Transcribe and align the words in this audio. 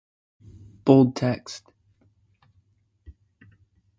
Bold 0.83 1.13
text 1.15 1.69